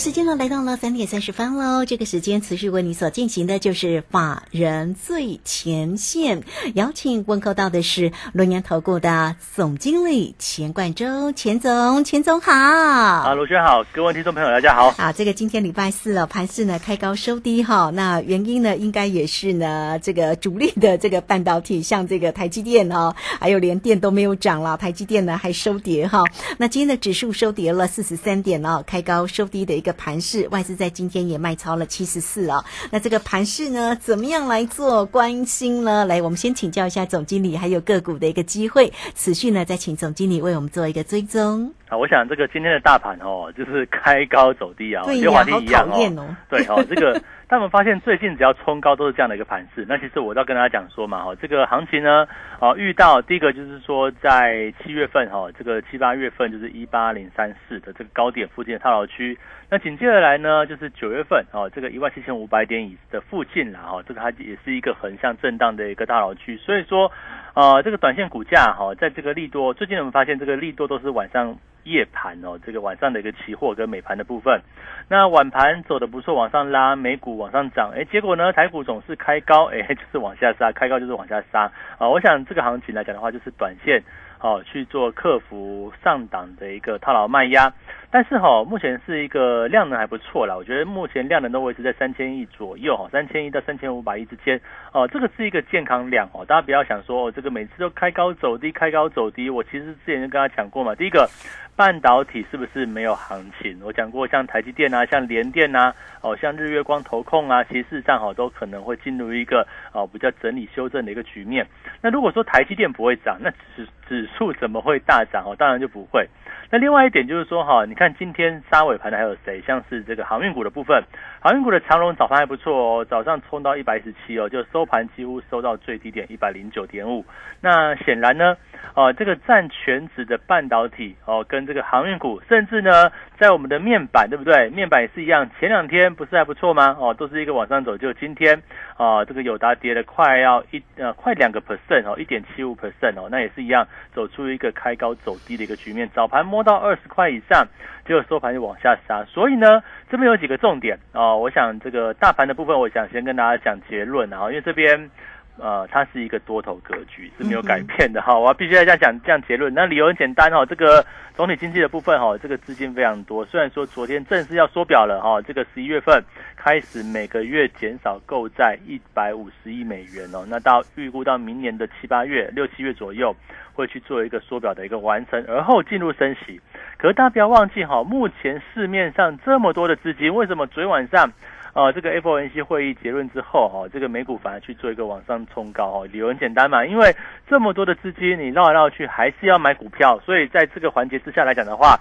[0.00, 12.50] 时间呢来到了三点三十分喽，这个时间持续为你所进行的就是法人最前线，邀请问候到的是龙年投顾的总经理钱冠洲，钱总，钱总好。
[12.50, 14.94] 啊，卢轩好，各位听众朋友大家好。
[14.96, 26.24] 啊，这个今天礼拜四了，盘市呢开高收低哈，那原因呢应该也是呢这个主力的这个半导体，像这个台积电哦，还有联电都没有涨了，台积电呢还收跌哈。
[26.56, 29.89] 那今天的指数收跌了四十三点哦，开高收低的一个。
[29.92, 36.04] 盘势外资在今天也卖超了七十四哦，那这个盘势呢，怎么样来做关心呢？
[36.04, 41.72] 来，我们先请教一下总经理，还有个股的一个机会，持续呢再请总经理为我们做一个追踪。
[41.90, 46.36] 啊，我想这个今天的大盘哦，就是开高走低啊，跟华一样哦。
[46.48, 47.20] 对哦，这个。
[47.50, 49.84] 但我们发现最近只要冲高都是这样的一个盘势。
[49.88, 52.24] 那其实我要跟大家讲说嘛，哈，这个行情呢，
[52.60, 59.36] 啊，遇到第一个就是说在七月份哈，这个七八月份就是一八零三四的这个高点附近的套牢区。
[59.68, 66.56] 那紧接着来呢，就是九月份哦，这个一万七千五百点以的附近啦，哈，这个它也是一个横向震荡的一个大牢区。
[66.56, 67.10] 所以说，
[67.54, 71.58] 呃，这个短线股价哈，在这个利多，最近我们发现这个利多都是晚上。
[71.84, 74.60] 夜盘哦，这个晚上的一个期货跟美盘的部分，
[75.08, 82.08] 那晚盘走的不错，往上拉，美股往上涨，哎，结果呢，台股总是开高，哎，就是往下杀，开高就是往下杀啊。
[82.08, 84.02] 我想这个行情来讲的话，就是短线
[84.40, 87.72] 哦去做克服上档的一个套牢卖压。
[88.12, 94.60] 但是哈，目前是一个量能还不错啦，我觉得目前量能都维持在三千亿左右哈，三千亿到三千五百亿之间
[94.92, 101.30] 哦，这个是一个健康量哦，大家不要想说哦，这个每次都开高走低，开高走低，我其实之前就跟他讲过嘛，第一个
[101.76, 103.78] 半导体是不是没有行情？
[103.84, 111.64] 我讲过像台积电啊，像联电啊，哦，像日月光投控啊，其实事实上哈都可能会进入一个哦比较整理修正的一个局面。
[112.02, 115.54] 那如果说台积电不会涨，那只是指数怎么会大涨哦？
[115.56, 116.28] 当然就不会。
[116.72, 119.60] 那另外一点就是说哈，你看今天杀尾盘的还有谁？
[119.64, 121.02] 像是这个航运股的部分，
[121.40, 127.24] 航运股的长龙早盘还不错哦，早上冲到一百一十七哦，就收盘几乎收到最低点一百零九点五。
[127.60, 128.56] 那显然呢，
[128.94, 134.70] 哦，这个占全值的半导体哦，跟这个航运股，甚至呢，在我们的面板对不对？
[134.70, 136.96] 面板也是一样，前两天不是还不错吗？
[136.98, 138.62] 哦，都是一个往上走，就今天
[138.96, 146.60] 啊，这个友达跌了快要一呃快两个 percent 哦，一点七五 percent 哦，那也是一样走出一个开高走低的一个局面，早盘摸。
[146.60, 147.66] 到二十块以上，
[148.06, 149.24] 结果收盘就往下杀。
[149.24, 151.38] 所以呢，这边有几个重点哦。
[151.38, 155.10] 我想这个大盘的部分，我想先跟大家讲结论，啊因为这边
[155.58, 158.38] 呃，它是一个多头格局是没有改变的哈。
[158.38, 159.72] 我必须要这样讲，这样结论。
[159.72, 163.42] 那理由很简单哈，这个总体经济的部分哈，这个资金非常多。
[163.46, 166.22] 虽然说昨天正式要缩表了哈，这个十一月份
[166.56, 170.44] 开始每个月减少购债一百五十亿美元哦。
[170.46, 173.34] 那到预估到明年的七八月、六七月左右。
[173.80, 176.60] 会去做一个缩表的一个完成，而后进入升息。
[176.98, 181.32] 可是大家不要忘记哈，目前市面上这么多的资金，为什么昨天晚上，
[181.72, 186.08] 呃，这个 FOMC 会议结论之后哈，这个美股反而去做一个往上冲高哦？
[186.12, 187.16] 理由很简单嘛，因为
[187.48, 191.98] 这么多的资金，你绕来绕去还是要买股票，所以在这个环节之下来讲的话。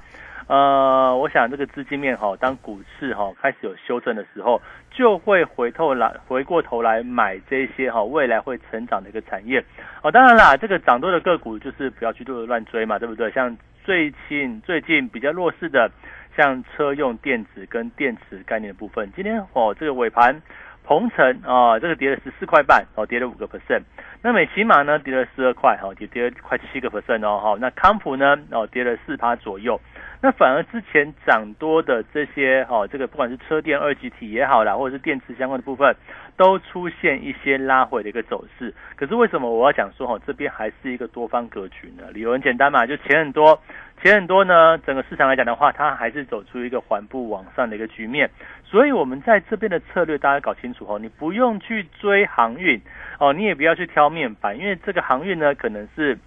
[0.50, 9.64] 呃，我想这个资金面哈，当股市哈开始有修正的时候，就会回头来回过头来买这些哈未来会成长的一个产业。
[10.02, 13.30] 哦，当然啦，这个涨多的个股就是不要去多乱追嘛，对不对？
[13.30, 13.56] 像
[13.86, 15.92] 最近最近比较弱势的，
[16.36, 20.42] 像车用电子跟电池概念的部分，今天哦这个尾盘。
[20.86, 23.84] 鹏程啊，这个跌了十四块半，哦，跌了五个 percent。
[24.22, 27.58] 那美骑马呢，跌了十二块，哈，跌跌了快七个 percent 哦，哈。
[27.62, 29.80] 那康普呢，哦，跌了四趴左右。
[30.22, 35.96] 那反而之前涨多的这些，哈，这个不管是车电二级体也好啦，或者是电池相关的部分，
[36.36, 38.74] 都出现一些拉回的一个走势。
[38.98, 42.04] 可是为什么我要讲说，哈，这边还是一个多方格局呢？
[42.12, 43.58] 理由很简单嘛，就钱很多。
[44.02, 48.30] 钱很多呢，整个市场来讲的话，它还是走出一个缓步往上的一个局面。
[48.64, 50.98] 所以，我们在这边的策略，大家搞清楚哦。
[50.98, 52.80] 你不用去追航运
[53.20, 56.18] 哦，你也不要去挑面板，因为这个航运呢，可能是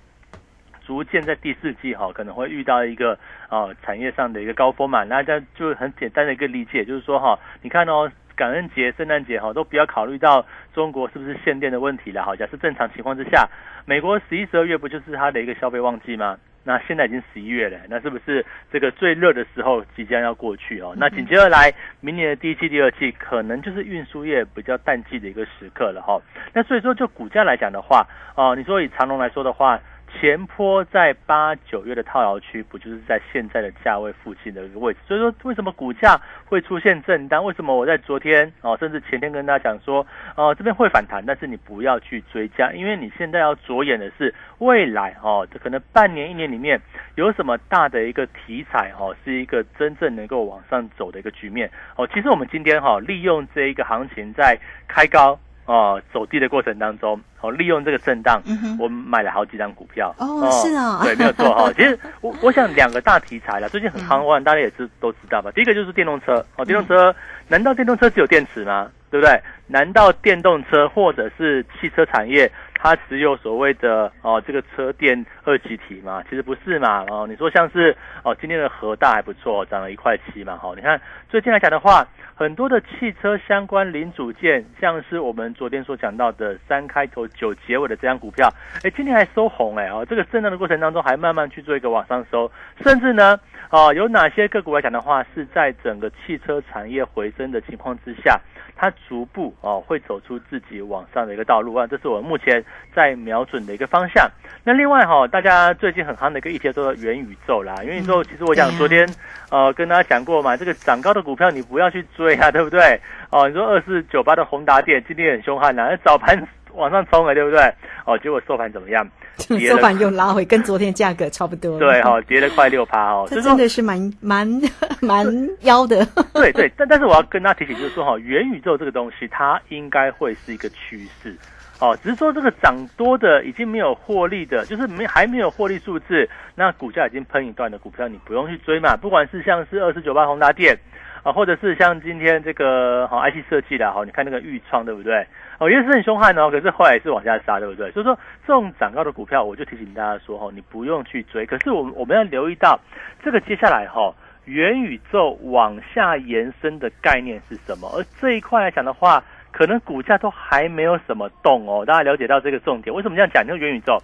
[0.87, 3.19] 逐渐在第四季哈，可能会遇到一个
[3.49, 5.05] 哦产业上的一个高峰嘛。
[5.05, 12.35] 那家就很简单的一个理解，就是说哈，你看哦，感恩节、圣诞节哈，都不要考虑到中国是不是限电的问题了哈。
[12.35, 13.49] 假设正常情况之下，
[13.85, 16.39] 美国十一、十二月不就是它的一个消费旺季吗？
[16.65, 20.95] 那现在已经十一月了，那是不是这个最热的时候即将要过去哦？
[20.97, 26.21] 那紧接着来明年的第一季、第二季，可能就是运输业比较淡季的一个时刻了哈。
[26.53, 28.07] 那所以说，就股价来讲的话，
[28.37, 29.81] 哦，你说以长隆来说的话。
[30.21, 34.99] 前坡在八九月的套牢区，不就是在现在的价位附近的一个位置？
[35.09, 37.45] 所以说，为什么股价会出现震荡？
[37.45, 40.07] 为什么我在昨天哦，甚至前天跟大家讲说，
[40.37, 46.81] 哦，这边会反弹，但是你不要去追加，因为你现在要着眼的是未来哦，可能半年、一年里面
[47.17, 52.07] 有什么大的一个题材哦，是一个真正能够往上走的一个局面哦。
[52.07, 54.57] 其实我们今天哈，利用这一个行情在
[54.87, 55.39] 开高。
[55.65, 58.43] 哦，走低的过程当中，哦，利用这个震荡，
[58.79, 60.15] 我们买了好几张股票。
[60.19, 61.73] 哦，是啊，对，没有错哈。
[61.77, 65.51] 其实我我想两个大题材了，最近很夯，我想大家也是都知道吧。
[65.55, 67.15] 第一个就是电动车，哦，电动车，
[67.49, 68.91] 难道电动车只有电池吗？
[69.11, 69.39] 对不对？
[69.67, 72.51] 难道电动车或者是汽车产业？
[72.83, 77.25] 它只有所谓的哦，这个车电二级体嘛，其实不是嘛哦。
[77.29, 80.59] 你说像是哦，今天的核大还不错，涨了一块七嘛。
[80.61, 88.53] 好，你看最近来讲的话，很多的汽车相关零组件，像是我们昨天所讲到的三开头九结尾的这张股票，
[88.83, 92.51] 哎，今天还收红哎哦，这个震荡的过程当中还慢慢去做一个往上收，
[92.83, 93.39] 甚至呢
[93.71, 98.41] 哦，有哪些个股来讲的话，是在整个汽车产业回升的情况之下。
[98.75, 102.65] 它逐步哦会走出自己往上的一个道路啊，这是我目前
[102.95, 104.29] 在瞄准的一个方向。
[104.65, 107.75] 那另外哈，大家最近很夯的一个议题叫做元宇宙啦。
[107.85, 109.09] 元宇宙其实我讲昨天
[109.51, 113.01] 呃跟大家讲过嘛，这个涨高的股票你不要去追啊，对不对？
[113.31, 117.61] 哦，你说二四九八的宏达电今天很凶悍呐，早盘往上冲了，对不对？
[118.05, 119.07] 哦，结果收盘怎么样？
[119.69, 121.79] 收盘又拉回，跟昨天价格差不多。
[121.79, 124.47] 对哈，跌了快六趴哦， 这真的是蛮蛮
[125.01, 125.27] 蛮
[125.63, 126.07] 妖的。
[126.35, 131.35] 对对，但但是我要跟大家提醒，就是说哈，元宇宙这个东西，它应该会是一个趋势
[131.81, 131.97] 哦。
[132.03, 138.97] 只是说这个涨多的已经没有获利的，就是没还没有获利数字，那股价已经喷一段的股票，你不用去追嘛。
[138.97, 140.79] 不管是像是二四九八宏达电。
[141.23, 145.25] 啊，或者是像今天这个好 IC 设计的哈，你看那个豫创对不对？
[145.59, 147.91] 哦，也是很凶悍哦，可是后来也是往下杀，对不对？
[147.93, 151.47] 所以说这种涨高的股票，我就提醒大家说哈，你不用去追。
[151.47, 152.77] 可是我们我们要留意到
[153.23, 154.13] 这个接下来哈，
[154.47, 157.89] 元宇宙往下延伸的概念是什么？
[157.95, 159.23] 而这一块来讲的话，
[159.53, 161.87] 可能股价都还没有什么动哦。
[161.87, 163.47] 大家了解到这个重点，为什么这样讲？
[163.47, 163.97] 因为元宇宙，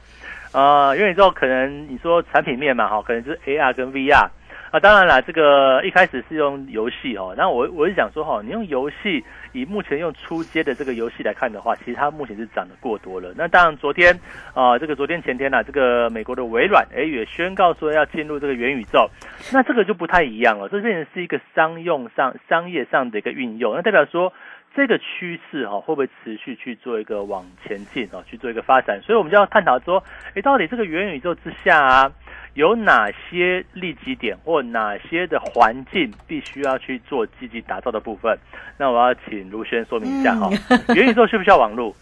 [0.53, 4.29] 呃，元宇宙可能你说产品面嘛，哈，可能就是 AR 跟 VR。
[4.71, 13.33] 啊，当然了，这个一开始是用游戏哦，那我我是想说哈，你用游戏以目前用出街的这个游戏来看的话，其实它目前是涨得过多了。
[13.35, 14.15] 那当然，昨天
[14.53, 19.09] 啊，这个昨天前天呢，这个美国的微软哎也宣告说要进入这个元宇宙，
[19.55, 24.35] 那这个就不太一样了，这变成是一个商用上商业上的一个运用，那代表说
[24.77, 29.01] 这个趋势哈会不会持续去做一个往前进哦，去做一个发展？
[29.01, 30.05] 所以我们就要探讨说，
[30.35, 32.13] 哎，到底这个元宇宙之下啊？
[32.59, 38.37] 有哪些利基点或哪些的环境必须要去做积极打造的部分？
[38.77, 40.51] 那我要请卢轩说明一下哈。
[40.93, 41.95] 元宇宙需不需要网络？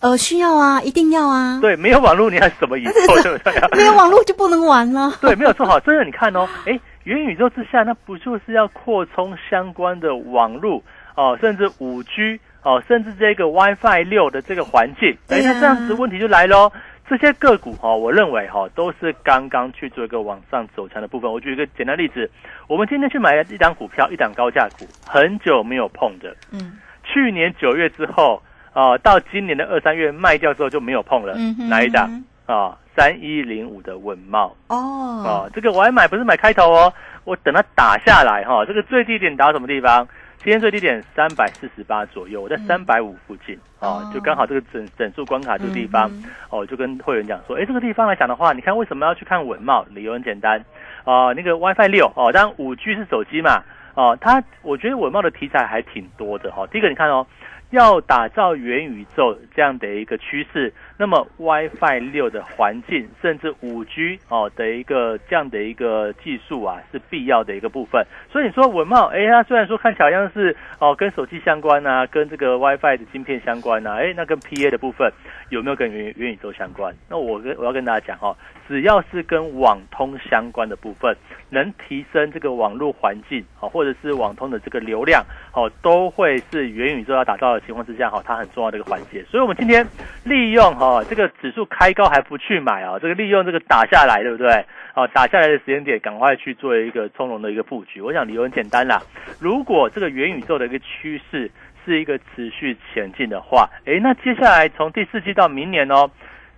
[0.00, 1.58] 呃，需要啊，一定要啊。
[1.60, 2.92] 对，没有网络你还什么宇宙？
[3.22, 3.78] 对不对？
[3.78, 5.12] 没有网络就不能玩了。
[5.20, 5.78] 对，没有做好。
[5.80, 10.82] 真的，你看哦，哎，元宇宙之下，那不就是要扩充相关的网络
[11.14, 15.14] 哦，甚至五 G 哦，甚至这个 WiFi 六的这个环境？
[15.28, 16.72] 哎，那这样子问题就来喽。
[17.10, 21.28] 这些个股哈，我认为哈都是刚刚去做一个往上走强的部分。
[21.28, 22.30] 我举一个简单例子，
[22.68, 26.36] 我们今天去买了一档股票，一档高价股，很久没有碰的。
[26.52, 28.40] 嗯，去年九月之后
[28.72, 31.34] 啊，到今年的二三月卖掉之后就没有碰了。
[31.68, 32.08] 哪一档
[32.46, 32.78] 啊？
[32.96, 36.92] 三一零五的稳茂哦，啊，这个我还买不是买开头哦，
[37.24, 40.06] 我等它打下来哈，这个最低点打到什么地方？
[40.42, 46.10] 今天最低点三百四十八左右，我在三百五附近啊，就刚好这个整整数关卡这个地方
[46.48, 49.84] 哦，就跟会员讲说，哎，这个地方来讲的话，你看为什么要去看文茂？
[49.90, 50.64] 理由很简单
[51.04, 53.62] 啊，那个 WiFi 六哦，当然五 G 是手机嘛
[53.94, 56.66] 哦，它我觉得文茂的题材还挺多的哈。
[56.68, 57.26] 第一个你看哦。
[57.70, 68.04] 要打造元宇宙这样的一个趋势，那么 WiFi 六的环境，甚至五 G 哦的一个这样的一个技术啊，是必要的一个部分。
[68.30, 75.10] 所以你说文茂，哎，它虽然说看起来像是哦跟手机相关啊，跟这个 WiFi 的晶片相关啊，哎，那跟 PA 的部分
[75.48, 76.94] 有没有跟元元宇宙相关？
[77.08, 78.36] 那我跟我要跟大家讲哦，
[78.68, 81.16] 只要是跟网通相关的部分，
[81.48, 87.60] 能提升这个网络环境哦，或者是网通的这个流量哦，都会是元宇宙要打造的。
[87.70, 89.86] 情况之下哈，它很重要的一个环节，所以我们今天
[90.24, 94.64] 利用哈哦这个指数开高还不去买啊，这个利用这个打下来，对不对？
[94.94, 98.00] 哦，打下来的时间点，赶快去做一个从容的一个布局。
[98.00, 99.00] 我想理由很简单啦，
[99.38, 101.48] 如果这个元宇宙的一个趋势
[101.84, 106.10] 是一个持续前进的话，诶，那接下来从第四季到明年哦，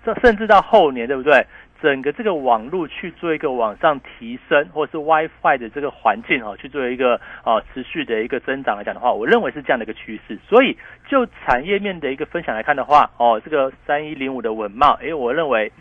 [0.02, 1.46] 这甚至到后年，对不对？
[1.82, 10.38] 整个这个网络去做一个往上提升，或是 WiFi 的这个环境哦，去做一个啊持续的一个增长来讲的话，我认为是这样的一个趋势。
[10.48, 15.72] 所以就产业面的一个分享来看的话，哦，这个三一零五的稳茂，诶，我认为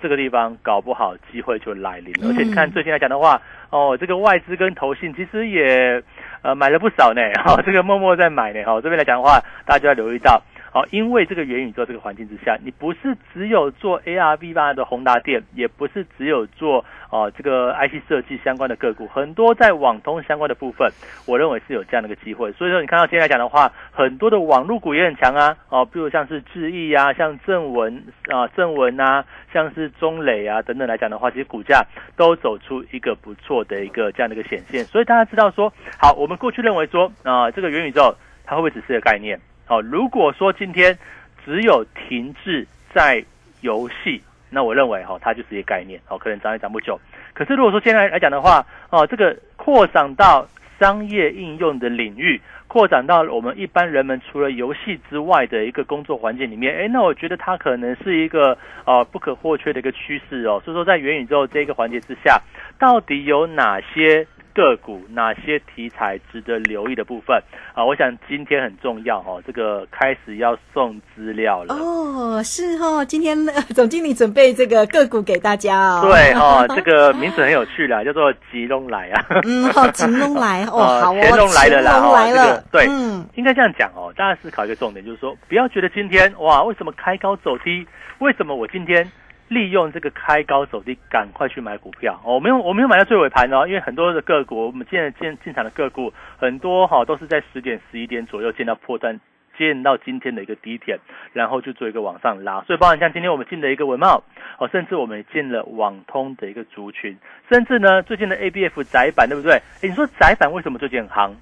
[0.00, 2.28] 这个地方搞不好机会就来临了。
[2.28, 6.02] 而且你看最近来讲的话，哦，这个外资跟投信其实也
[6.40, 10.42] 呃买了不少呢，哦，这个默默在买呢，哦，这边来讲的话，大家就要留意到。
[10.72, 20.88] 好，因为这个元宇宙这个环境之下，你不是只有做 AR、VR 的宏达电，也不是只有做哦这个 IC 设计相关的个股，很多在网通相关的部分，
[21.26, 22.52] 我认为是有这样的一个机会。
[22.52, 31.84] 所以说，你看到今天来讲的话，很多的网络股也很强啊，哦，比如像是智毅啊，像正文啊、正文啊，像是中磊啊等等来讲的话，其实股价
[32.16, 34.84] 都走出一个不错的一个这样的一个显现。
[34.84, 39.40] 所以大家知道说，好，我们过去认为说啊，这个元宇宙它会不会只是个概念？
[39.70, 40.98] 好，如果说今天
[41.44, 43.24] 只有停滞在
[43.60, 46.98] 游戏，那我认为哈，它就是一个概念，哦，可能涨也涨不久。
[47.34, 50.44] 可是如果说现在来讲的话，哦，这个扩展到
[50.80, 60.60] 商业应用的领域，扩展到我们一般人们除了游戏之外的一个工作环境里面，哎，那我觉得它可能是一个呃不可或缺的一个趋势哦。
[60.64, 62.42] 所以说，在元宇宙这个环节之下，
[62.76, 64.26] 到底有哪些？
[64.54, 67.42] 个股哪些题材值得留意的部分
[67.74, 67.84] 啊？
[67.84, 73.36] 我想今天很重要哦，这个开始要送资料了哦，是哦，今天
[73.74, 76.02] 总经理准备这个个股给大家哦。
[76.02, 79.24] 对哦，这个名字很有趣啦，叫做吉隆来啊。
[79.44, 82.64] 嗯，好，吉隆来哦， 好，乾隆来了啦，来了。
[82.70, 87.86] 对，嗯，应该这样讲哦，大家思考一个重点，就是说不要觉得今天哇，为什么开高走低？
[88.18, 89.10] 为什么我今天？
[89.50, 92.20] 利用这个开高走低，赶快去买股票。
[92.24, 99.18] 我没有，我没有买到最尾盘哦，因为很多的个股，我们现在进进场的个股很多哈，都是在十点、十一点左右见到破断，
[99.58, 101.00] 见到今天的一个低点，
[101.32, 102.62] 然后就做一个往上拉。
[102.62, 104.22] 所以，包含像今天我们进的一个文茂，
[104.58, 107.18] 哦，甚至我们进了网通的一个族群，
[107.50, 109.60] 甚至呢，最近的 A B F 窄板，对不对？
[109.82, 111.34] 你说窄板为什么最近很行？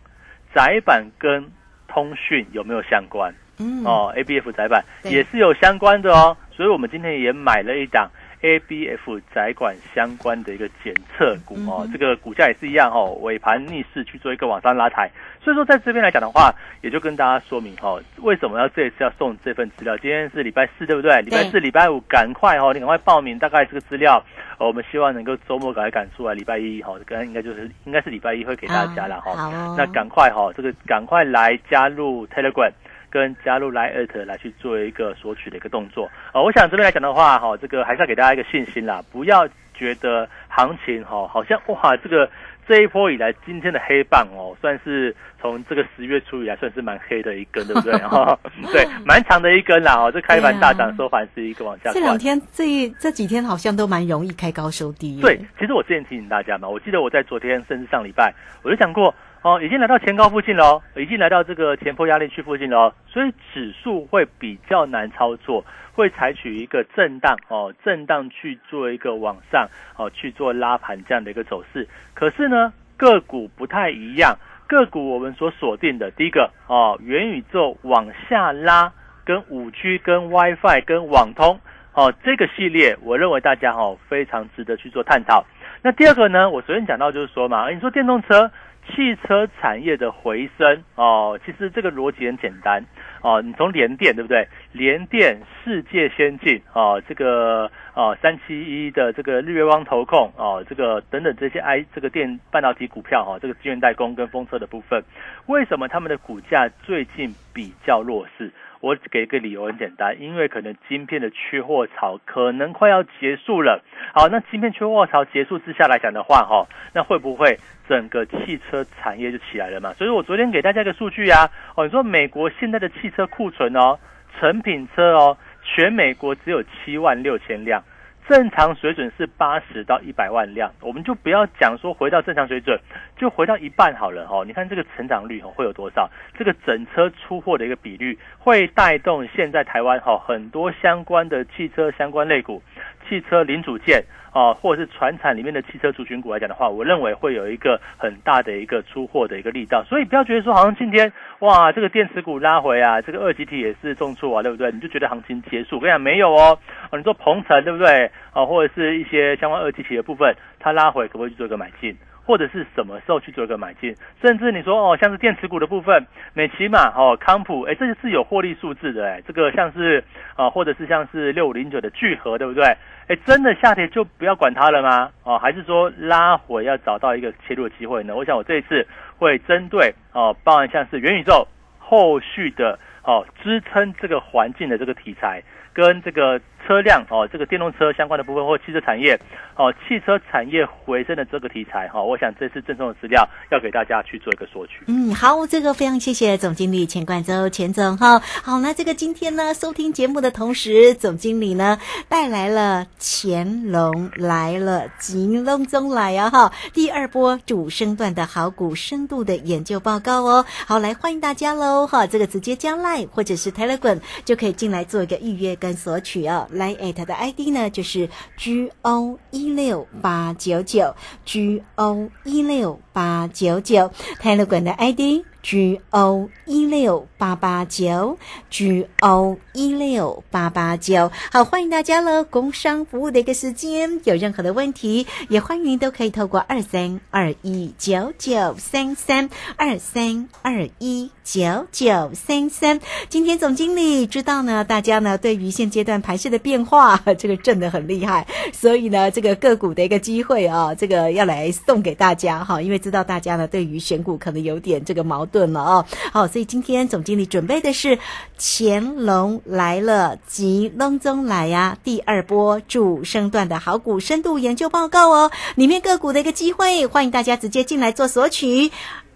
[0.55, 1.45] 窄板跟
[1.87, 3.35] 通讯有没有相关？
[3.61, 6.35] 嗯，哦，A B F 窄板也是有相关的哦。
[6.59, 8.11] 所以我们今天也买了一档
[8.43, 15.09] A B F 窄管相关的一个检测股哦，这个股价也是一样哦，尾盘逆势去做一个往上拉抬。
[15.41, 19.97] 所以说在这边来讲的话，也就跟大家说明哦，为什么要这一次要送这份资料？
[19.99, 21.23] 今天是礼拜四，对不对？
[21.23, 23.39] 礼拜四、礼拜五赶快哦，你赶快报名。
[23.39, 24.21] 大概这个资料，
[24.59, 26.35] 我们希望能够周末赶快赶出来。
[26.35, 29.77] 礼拜一哈，刚应该就是应该是礼拜一会给大家了哈。
[29.79, 32.73] 那赶快哈，这个赶快来加入 Telegram。
[33.11, 42.29] 跟加入来 at 来去做一个索取的一个动作啊，我想这边来讲的话，哈，这个还是要给大家一个信心啦，不要觉得行情哈，好像哇，这个
[42.67, 47.97] 这一波以来今天的黑棒哦，算是从这个十月初以来算是蛮黑的一根，对不对？
[47.99, 48.39] 哈，
[48.73, 51.91] 对，蛮长的一根啦，哦，这开盘大涨，收盘是一个往下。
[51.93, 55.21] 这两天这这几天好像都蛮容易开高收低。
[55.21, 59.15] 对，其实我之前提醒大家嘛，我记得我在昨天甚至上礼拜我就讲过。
[59.43, 65.65] 哦，已经来到前高附近了，已经来到这个前坡压力区附近了，所以指数会比较难操作，
[65.95, 71.87] 会采取一个震荡哦，震荡去做一个往上哦去做拉盘这样的一个走势。
[72.15, 78.93] 可是呢，个股不太一样，个股我们所锁定的第一个哦，元宇宙往下拉，
[79.25, 81.61] 跟五 G、跟 WiFi、跟网通
[81.95, 85.45] 哦这个系列，我认为大家哦非常值得去做探讨。
[85.81, 88.51] 那第二个呢，我昨天讲到就是说嘛，你说电动车。
[88.89, 92.83] 汽车产业的回升哦，其实这个逻辑很简单
[93.23, 93.41] 哦。
[93.43, 94.49] 你从联电对不对？
[94.73, 105.05] 联电世界先进哦，这个哦三七一的这个日月光投控哦，这个等等这些 I 这个电半导体股票哈，这个资源代工跟封测的部分，
[105.47, 108.53] 为什么他们的股价最近比较弱势？
[108.81, 113.83] 我给个理由很简单，因为可能晶片的缺货潮可能快要结束了。
[114.15, 117.59] 好，那晶片缺货潮结束之下来讲的话，哈，那会不会
[117.89, 119.93] 整个汽车产业就起来了嘛？
[119.95, 123.99] 所以我昨天给大家一个数据啊，哦，你说美国现在的汽车库存哦，
[124.39, 127.83] 成品车哦，全美国只有七万六千辆。
[128.29, 132.79] 正常水准是八十到一百万辆，我们就不要讲说回到正常水准，
[133.17, 134.45] 就回到一半好了哦。
[134.47, 136.11] 你看这个成长率哦会有多少？
[136.37, 142.63] 这个整车出货的一个比率，会带动现在台湾哈很多相关的汽车相关类股。
[143.09, 151.11] 汽车零组件啊，或者是船产里面的汽车族群股来讲的话，我认为会有一个很大的一个出货的一个力道，所以不要觉得说好像今天
[151.41, 154.71] 哇，这个电池股拉回啊，这个二级体也是重挫啊，对不对？
[154.71, 155.77] 你就觉得行情结束？
[155.77, 156.59] 我跟你讲没有哦，
[156.93, 158.11] 你说鹏程对不对？
[158.33, 161.97] 啊，或者是一些相关二级体的部分，它拉回可不可以去做一个买进？
[162.29, 170.05] 或者是什么时候去做一个买进，甚至你说哦，像是电池股的部分，美骑马哦，康普，哎，这个是有获利数字的，哎，这个像是
[170.37, 172.63] 啊，或者是像是六五零九的聚合，对不对？
[173.07, 175.11] 哎，真的下跌就不要管它了吗？
[175.25, 178.15] 哦，还是说拉回要找到一个切入的机会呢？
[178.15, 185.43] 我想我这一次会针对哦，包含像是元宇宙后续的哦支撑这个环境的这个题材。
[185.75, 189.19] 跟这个车辆哦，这个电动车相关的部分或汽车产业
[189.57, 194.81] 哦，汽车产业回升的这个题材哈，我想这次赠送的资料要给大家去做一个索取。
[194.87, 198.19] 嗯，好，这个非常谢谢总经理钱冠洲钱总哈。
[198.19, 210.45] 好，那这个今天呢，收听节目的同时，总经理呢带来了乾隆来了，吉隆中来啊哈，第二波主升段的好股深度的研究报告哦。
[210.67, 215.79] 好，来欢迎大家喽哈，这个直接加 Line 或者是 Telegram 就可以进来做一个预约跟。
[215.79, 225.25] 索取哦，line at 的 ID 呢就是 G O 一六八九九 G O 一六八九九，泰勒管的 ID。
[225.49, 228.19] G O 一六八八九
[228.51, 232.23] ，G O 一六八八九，好，欢迎大家了。
[232.23, 242.79] 工商服务的一个时间，有任何的问题，也欢迎都可以透过二三二一九九三三二三二一九九三三。
[243.09, 255.38] 今天总经理知道呢，大家呢对于现阶段盘势的变化，这个震的很厉害，所以呢，这个个股的一个机会啊，这个要来送给大家哈，因为知道大家呢对于选股可能有点这个矛盾。
[255.47, 257.99] 了哦，好，所以今天总经理准备的是
[258.39, 268.71] 乾隆来了，吉隆中来呀，第二波主升段的好股深度研究报告哦，里面个股的一个机会，欢迎大家直接进来做索取，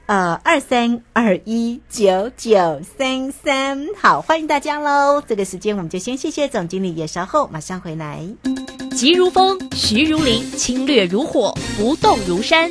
[0.06, 5.22] 呃，二三二一九九三三，好，欢迎大家喽。
[5.26, 8.26] 这个时间我们就先谢谢总经理，也稍后马上回来。
[8.94, 12.70] 急如风，徐如林，侵略如火，不动如山。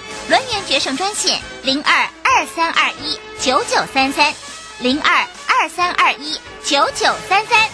[0.31, 4.33] 轮圆决胜专线零二二三二一九九三三
[4.81, 7.69] 零二二三二一九九三三。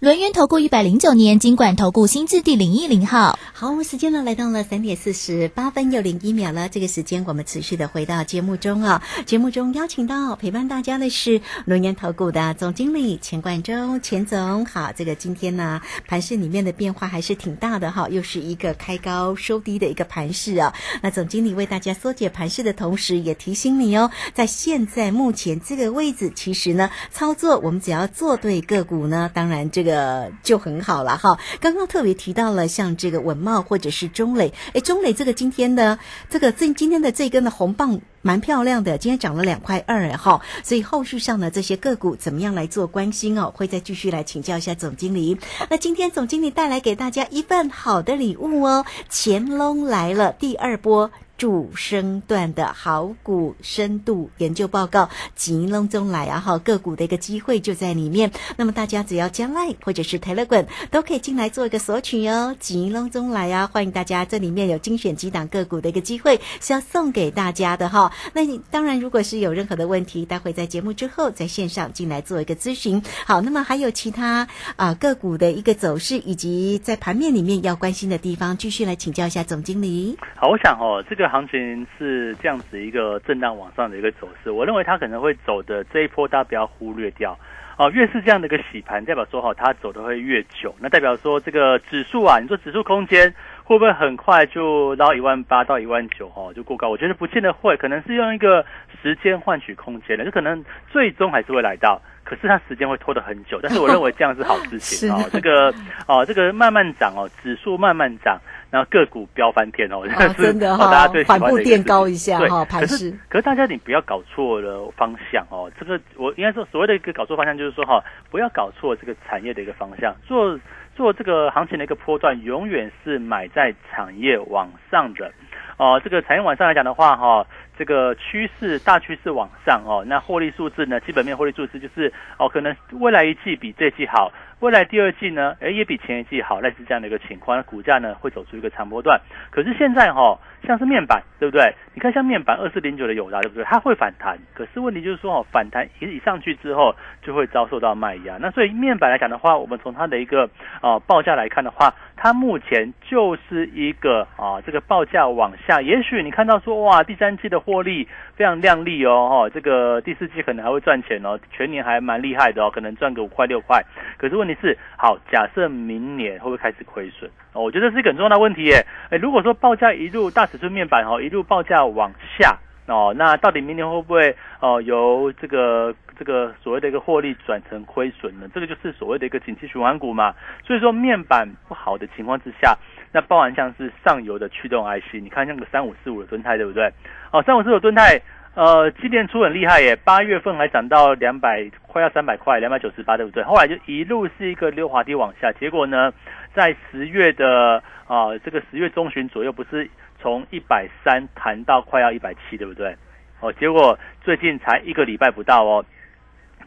[0.00, 3.38] 轮圆投顾一百零九年金管投顾新字第零一零号。
[3.56, 6.68] 好，时间呢来到了三点四十八分又零一秒了。
[6.68, 9.00] 这个时间我们持续的回到节目中啊。
[9.26, 14.90] 节目中邀请到陪伴大家的是龙岩投顾的总经理钱冠洲，钱总好。
[14.90, 20.74] 这个今天呢盘市里面的变化还是挺大的哈，又是一个开高收低的一个盘市啊。
[21.00, 30.32] 那总经理为大家缩解盘市的同时，也提醒你哦，在现在目前这个位置，其实呢操作我们只要做对个股呢，当然这个。
[30.42, 31.38] 就很好了哈。
[31.60, 35.98] 刚刚特别提到了像这个文茂或者是中磊，哎，中磊这个今天呢
[36.30, 40.40] 这个这今天的这根的红棒蛮漂亮的，今天涨了两块二哎哈。
[40.62, 43.52] 所以后续上的这些个股怎么样来做关心哦？
[43.54, 45.38] 会再继续来请教一下总经理。
[45.68, 51.10] 那今天总经理带来给大家一份好的礼物哦，乾隆来了第二波。
[51.36, 58.30] 主升段的好股深度研究报告，吉隆中来啊哈，个股的一个机会就在里面。
[58.56, 62.54] 那么大家只要加 Line 或者是 Telegram 都可以进来做一个索取哦。
[62.60, 68.12] 吉隆中来啊，欢迎大家，这里面有精选几档个股的一个机会是要送给大家的哈。
[68.32, 73.02] 那你当然如果是有任何的问题，待会在节目之后在线上进来做一个咨询。
[73.26, 80.16] 好，那么还有其他啊个股的一个走势，以及在盘面里面要关心的地方，继续来请教一下总经理。
[80.36, 81.23] 好，我想哦这个。
[81.28, 87.38] 行情是这样子一个震荡往上的一个走势，我认为它可能会走的这一波，大家不要忽略掉
[87.76, 87.90] 哦。
[87.90, 93.32] 越是这样的一个洗盘，代表说哈，它走的会越久，那代表说这个指数啊，你说指数空间
[93.62, 96.88] 会不会很快就捞一万八到一万九哦，就过高？
[96.88, 98.64] 我觉得不见得会，可能是用一个
[99.02, 102.00] 时间换取空间的，就可能最终还是会来到。
[102.24, 105.22] 可是它时间会拖得很久，但是我认为这样是好事情哦。
[105.30, 105.70] 这个
[106.08, 108.40] 哦，这个慢慢涨哦，指数慢慢涨，
[108.74, 113.18] 然后个股飙翻天哦，啊， 真的哈、大家最喜反复垫高一下对哈，盘可是势。
[113.28, 120.58] 可是大家你不要搞错了方向哦，这个我应该说所谓的一个搞错方向就是说哈，不要搞错这个产业的一个方向，做
[120.96, 125.30] 做这个行情的一个波段，永远是买在产业往上的。
[125.76, 127.46] 哦，这个产业往上来讲的话，哈、
[127.78, 139.20] 这个趋势大趋势往上哦，那获利数字呢，基本面获利数字就是哦，可能未来一季比这季好，未来第二季呢，哎也比前一季好，类似这样的一个情况，那股价呢会走出一个长波段。
[139.50, 141.74] 可是现在哈、像是面板，对不对？
[141.92, 143.64] 你看像面板二四零九的友达，对不对？
[143.64, 148.38] 它会反弹，可是问题就是说哦，反弹一一上去之后，就会遭受到卖压。
[148.40, 150.48] 那所以面板来讲的话，我们从它的一个
[150.80, 155.82] 呃报价来看的话，它目前就是一个啊这个报价往下。
[155.82, 163.84] 也许你看到说哇，第三季的获利非常亮丽哦，哈、这个第四季可能还会赚钱哦，全年还蛮厉害的哦，可能赚个五块六块。
[164.16, 167.30] 可是问问题是，好，假设明年会不会开始亏损？
[167.54, 168.84] 哦，我觉得是一个很重要的问题耶。
[169.08, 172.58] 诶，如果说报价一路大尺寸面板、哦，一路报价往下。
[172.86, 178.46] 哦，那到底明年会不会哦由这个这个所谓的一个获利转成亏损呢？
[178.52, 180.34] 这个就是所谓的一个景气循环股嘛。
[180.66, 182.76] 所以说面板不好的情况之下，
[183.10, 186.92] 那包含像是上游的驱动 IC，你看像个三五四五的吨泰对不对？
[187.32, 188.20] 哦，三五四五的吨泰。
[188.54, 193.42] 呃，今年初很厉害耶，八月份还涨到两百，快要三百块，两百九十八，对不对？
[193.42, 196.12] 后来就一路是一个溜滑梯往下，结果呢，
[196.54, 199.90] 在十月的啊、这个十月中旬左右，不是
[200.20, 202.94] 从一百三弹到快要一百七，对不对？
[203.40, 205.84] 哦，结果最近才一个礼拜不到哦，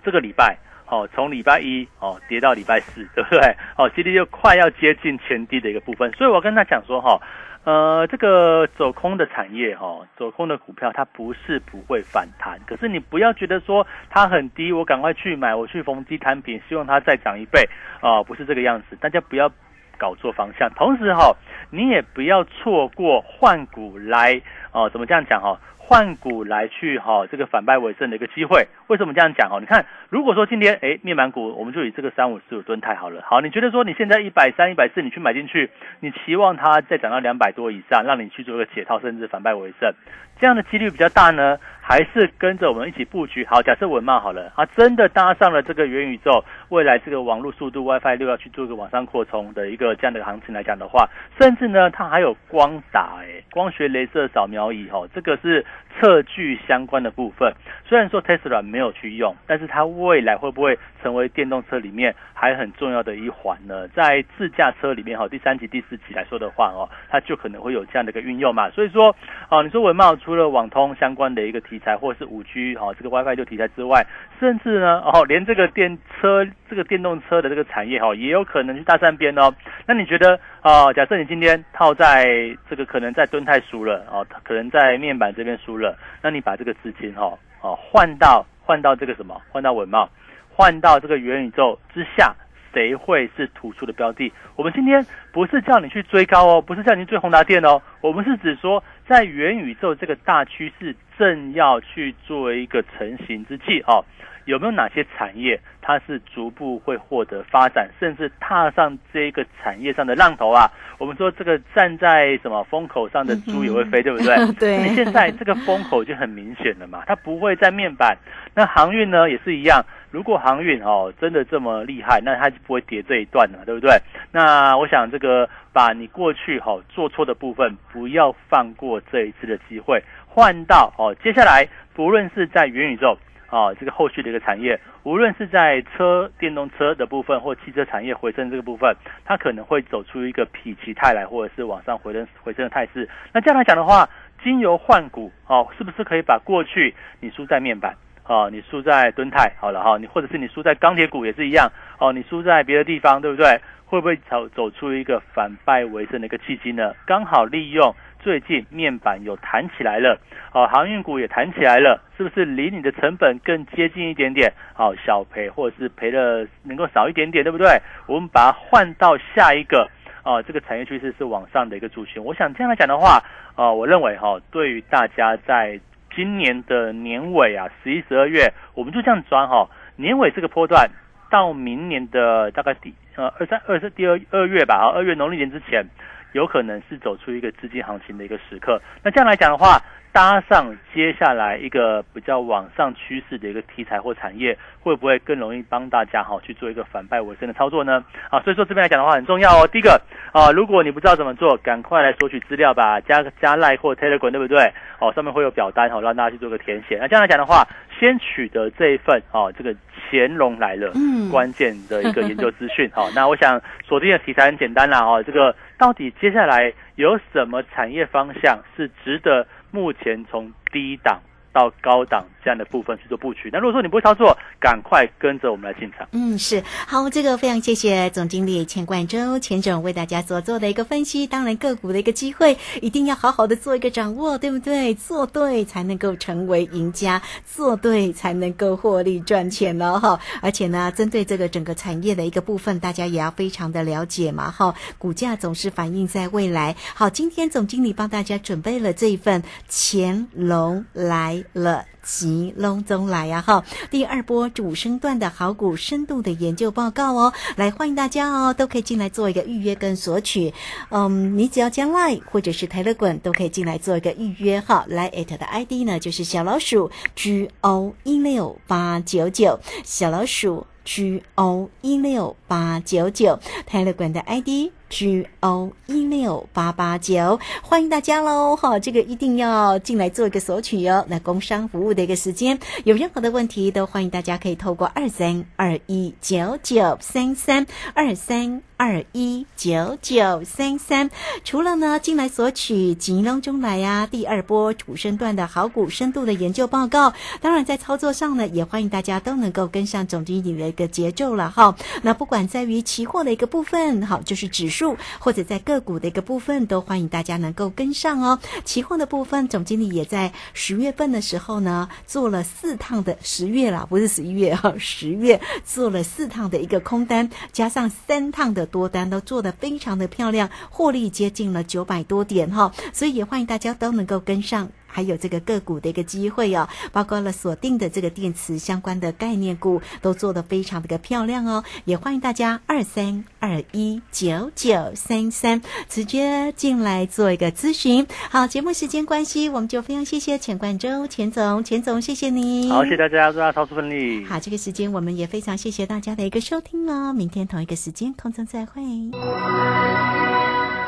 [0.04, 0.58] 这个礼拜
[0.90, 3.56] 哦，从礼拜一哦跌到礼拜四， 对不对？
[3.78, 7.20] 哦，其实就快要接近前低的一个部分，所以我跟他讲说哈、
[7.66, 17.68] 呃，这个走空的产业哈、走空的股票它不是不会反弹，可是你不要觉得说它很低，我赶快去买，我去逢低摊平，希望它再涨一倍
[18.00, 19.52] 啊、不是这个样子，大家不要
[19.98, 20.70] 搞错方向。
[20.76, 21.36] 同时哈、
[21.70, 28.66] 你也不要错过换股来哦、怎么这样讲哈、换股来去哈、这个反败为胜的一个机会。
[28.88, 29.60] 为什么这样讲哦？
[29.60, 33.22] 你看，如果说今天哎面板股，我们就以这个三五四五吨太好了。
[33.26, 35.70] 好，你觉得说你现在一百三、一百四，你去买进去，
[36.00, 39.94] 你期望它再涨到两百多以上，让你去做一个解套，甚至反败为胜，
[40.40, 41.58] 这样的几率比较大呢？
[41.82, 43.46] 还是跟着我们一起布局？
[43.46, 55.66] 好，假设文茂好了，啊，真的搭上了这个元宇宙，未来这个网络速度 WiFi 六要去做一个往上扩充的一个这样的行情来讲的话，甚至呢，它还有光打哎、光学镭射扫描仪、哦，这个是
[55.98, 57.54] 测距相关的部分。
[57.86, 63.88] 虽然说 Tesla 没没有去用，但是它未来会不会成为电动车里面还很重要的一环呢？
[63.88, 68.70] 在自驾车里面哈、第三集、第四集来说的话哦，它就可能会有这样的一个运用嘛。
[68.70, 69.16] 所以说，
[69.50, 74.06] 哦，你说文茂除了网通相关的一个题材，或是五 G 哈、哦、这个 WiFi 六题材之外，
[74.40, 79.52] 甚至呢哦，连这个电车这个电动车的这个产业哈、也有可能去搭上边哦。
[79.88, 82.26] 那你觉得啊、假设你今天套在
[82.70, 90.10] 这个可能在敦泰输了哦，可能在面板这边输了，那你把这个资金哈哦换到换到这个什么，换到文茂，
[90.50, 92.36] 换到这个元宇宙之下。
[92.74, 94.32] 谁会是突出的标的？
[94.56, 104.06] 我们今天不是叫你去追高哦，不是叫你去追宏达电哦，我们是指说，在元宇宙这个大趋势正要去做一个成型之际哦，
[104.48, 110.72] 有没有哪些产业它是逐步会获得发展，甚至踏上这个产业上的浪头啊？
[110.98, 114.36] 我们说这个站在什么风口上的猪也会飞，对不对？
[114.58, 118.18] 对那现在这个风口就很明显了嘛，它不会在面板。
[118.56, 123.92] 那航运呢也是一样，如果航运哦真的这么厉害，那它就不会跌这一段了，对不对？
[124.32, 133.18] 那我想这个把你过去哈、哦、做错的部分，不要放过这一次的机会，换到哦接下来不论是在元宇宙。
[133.50, 143.08] 啊，这个后续的一个产业，无论是在车电动车的部分或汽车产业回升这个部分，它可能会走出一个否极泰来，或者是往上回升回升的态势。
[143.34, 144.08] 那这样来讲的话，
[144.44, 147.96] 经由换股哦，是不是可以把过去你输在面板？
[148.26, 153.60] 哦，你输在敦泰好了哈，你或者是你输在钢铁股也是一样哦，你输在别的地方，对不对？
[153.86, 156.94] 会不会走走出一个反败为胜的一个契机呢？
[157.06, 160.20] 刚好利用最近面板有弹起来了，
[160.54, 164.52] 哦，航运股也弹起来了，是不是离你的成本更接近一点点？
[164.74, 167.82] 好、小赔或者是赔的能够少一点点，对不对？
[168.08, 169.90] 我们把它换到下一个。
[170.24, 173.24] 啊，这个产业趋势是往上的一个主群，我想这样来讲的话，
[173.56, 175.80] 啊，我认为哈、对于大家在
[176.14, 180.90] 今年的年尾啊，十一、十二月，我们就这样抓哈、年尾这个波段
[181.32, 185.86] 到明年的大概第呃二三二是第二二月吧，啊，二月农历年之前，
[186.34, 188.82] 有可能是走出一个资金行情的一个时刻。
[189.04, 198.04] 那这样来讲的话，搭上接下来一个比较往上趋势的一个题材或产业，会不会更容易帮大家哈去做一个反败为胜的操作呢？
[198.32, 199.68] 啊，所以说这边来讲的话很重要哦。
[199.68, 204.72] 第一个啊，如果你不知道怎么做，赶快来索取资料吧，加加赖或 Telegram 对不对？
[205.00, 206.98] 哦，上面会有表单哦，让大家去做个填写。
[207.00, 207.68] 那这样来讲的话，
[208.00, 209.76] 先取得这一份哦，这个
[210.10, 212.90] 乾隆来了，嗯关键的一个研究资讯。
[212.92, 221.22] 好，那我想锁定的题材很简单啦，哦，这个到底接下来有什么产业方向是值得目前从低档
[221.58, 223.50] 到高档这样的部分去做布局？
[223.52, 226.08] 那如果说你不会操作，赶快跟着我们来进场。
[226.12, 231.26] 嗯，是好，这个非常谢谢总经理钱冠洲钱总为大家所做的一个分析。
[231.26, 234.94] 当然，个股的一个机会一定要好好的做一个掌握，对不对？
[234.94, 240.20] 做对才能够成为赢家，做对才能够获利赚钱了哈。
[240.44, 244.76] 而且呢，针对这个整个产业的一个部分，大家也要非常的了解嘛哈。
[245.00, 246.76] 股价总是反映在未来。
[246.94, 251.86] 好，今天总经理帮大家准备了这一份乾隆来了。
[252.04, 253.66] 吉隆中来呀、哈！
[253.92, 260.54] 第二波主升段的好股深度的研究报告哦，来欢迎大家哦，都可以进来做一个预约跟索取。
[260.90, 264.86] 嗯，你只要加 Line 或者是 tele 本都可以进来做一个预约哈。
[264.88, 273.38] 来 at 的 ID 呢就是小老鼠 G O 一六八九九，小老鼠 G O 一六八九九
[273.70, 274.72] ，Telegram 的 ID。
[274.90, 278.56] G O 一六八八九，欢迎大家喽！
[278.56, 281.06] 哈，这个一定要进来做一个索取哦。
[281.10, 291.10] 那工商服务的一个时间，有任何的问题都欢迎大家可以透过二三二一九九三三二三二一九九三三。
[291.44, 301.76] 除了呢进来索取吉隆中来呀、第二波主升段的好股深度的研究报告，当然在操作上呢，也欢迎大家都能够跟上总经理的一个节奏了哈。
[302.04, 304.77] 那不管在于期货的一个部分，好就是指数。
[304.78, 308.38] 数或者在个股的一个部分，都欢迎大家能够跟上哦。
[308.64, 322.72] 期货的部分，总经理也在十月份的时候呢，做了四趟的十月啦，不是十一月哈，十月做了四趟的一个空单，加上三趟的多单，都做得非常的漂亮，获利接近了九百多点哈。
[322.94, 324.70] 所以也欢迎大家都能够跟上。
[324.88, 331.64] 还有这个个股的一个机会哦，包括了锁定的这个电池相关的概念股，都做得非常的个漂亮哦。
[331.86, 338.08] 也欢迎大家二三二一九九三三直接进来做一个咨询。
[338.30, 342.70] 好，节目时间关系，我们就非常谢谢钱冠洲钱总，钱总谢谢你。
[342.70, 344.26] 好，谢谢大家，祝大家操作顺利。
[344.26, 347.14] 好，这个时间我们也非常谢谢大家的一个收听哦。
[347.14, 348.82] 明天同一个时间空中再会。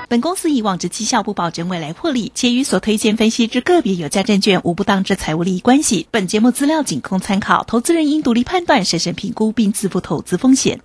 [0.10, 6.08] 本公司以往之绩效不保证未来获利，且与所推荐分析之个有价证券无不当之财务利益关系。
[6.12, 10.80] 本节目资料仅供参考，投资人应独立判断、审慎评估并自负投资风险。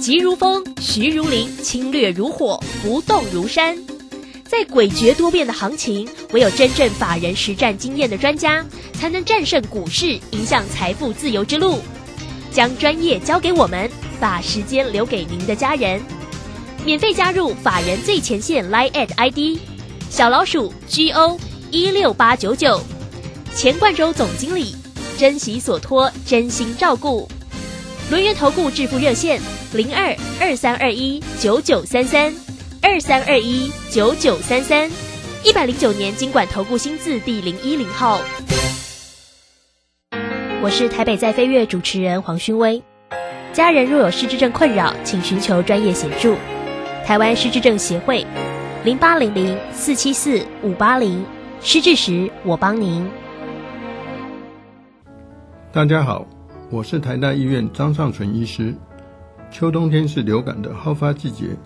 [0.00, 3.76] 急如风，徐如林，侵略如火，不动如山。
[4.44, 11.80] 在诡谲多变的行情，唯有真正法人实战经验的专家，才能战胜股市，迎向财富自由之路。
[12.52, 16.00] 将专业交给我们，把时间留给您的家人。
[16.84, 19.58] 免费加入法人最前线 Line at ID
[20.08, 21.36] 小老鼠 G O
[21.70, 22.80] 一六八九九，
[23.54, 24.76] 钱冠洲总经理，
[25.18, 27.28] 珍惜所托，真心照顾。
[28.08, 29.40] 轮源投顾致富热线
[29.72, 32.32] 零二二三二一九九三三
[32.80, 34.88] 二三二一九九三三，
[35.42, 38.20] 一百零九年经管投顾新字第零一零号。
[40.62, 42.80] 我是台北在飞跃主持人黄勋威。
[43.52, 46.36] 家人若有失智症困扰，请寻求专业协助。
[47.04, 48.24] 台湾失智症协会
[48.84, 51.24] 零八零零四七四五八零，
[51.68, 53.04] 失智时我帮您。
[55.72, 56.24] 大家好，
[56.70, 58.72] 我是台大医院张尚存医师。
[59.50, 61.56] 秋冬天是流感的好发季节，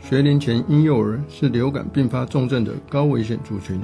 [0.00, 3.80] 学龄前婴幼儿是流感并发重症的高危险族群。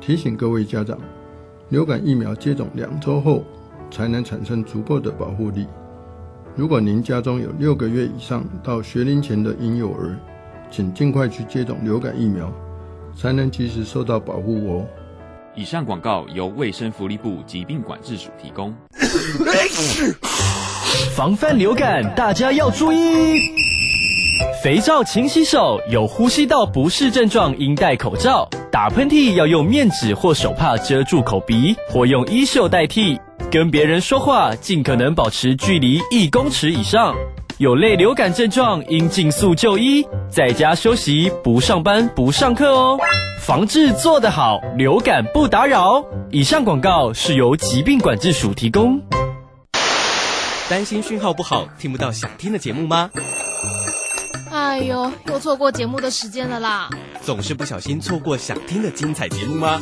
[0.00, 0.96] 提醒各位家长，
[1.68, 3.44] 流感疫苗接种两周后
[3.90, 5.66] 才能产生足够的保护力。
[6.54, 10.16] 如果您家中有六个月以上到学龄前的婴幼儿，
[10.70, 12.50] 请尽快去接种流感疫苗，
[13.16, 14.86] 才能及时受到保护哦。
[15.54, 18.74] 以上广告由卫生福利部疾病管制署提供。
[21.16, 23.40] 防范流感，大家要注意。
[24.62, 28.46] 肥皂勤洗手，有呼吸道不适症状应戴口罩。
[28.70, 33.18] 打喷嚏要用面纸或手帕遮住口鼻，或用衣袖代替。
[33.50, 37.14] 跟别人说话尽可能保持距离一公尺以上。
[37.58, 42.98] 有类流感症状应尽速就医，在家休息，不上班不上课哦。
[43.40, 46.04] 防治做得好，流感不打扰。
[46.30, 49.00] 以上广告是由疾病管制署提供。
[50.68, 53.08] 担心讯号不好，听不到想听的节目吗？
[54.50, 56.90] 哎呦，又错过节目的时间了啦！
[57.22, 59.80] 总是不小心错过想听的精彩节目吗？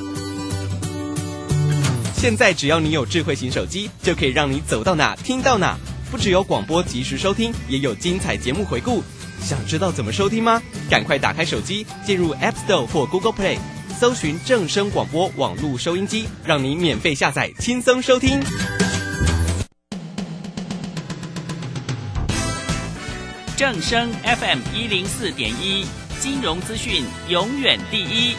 [2.15, 5.77] 现在只要你有智慧型手机，就可以让你走到哪听到哪。
[6.15, 9.03] 不只有广播及时收听，也有精彩节目回顾。
[9.41, 10.63] 想知道怎么收听吗？
[10.89, 13.59] 赶快打开手机，进入 App Store 或 Google Play，
[13.99, 18.41] 搜寻正声广播网络收音机，让你免费下载，轻松收听。
[23.57, 25.85] 正声 FM 一零四点一，
[26.21, 28.37] 金融资讯永远第一。